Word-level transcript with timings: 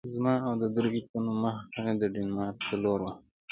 زما 0.15 0.33
او 0.47 0.53
د 0.61 0.63
دریو 0.75 1.07
تنو 1.09 1.33
مخه 1.43 1.91
د 2.01 2.03
ډنمارک 2.13 2.55
په 2.67 2.75
لور 2.83 2.99
وه. 3.05 3.13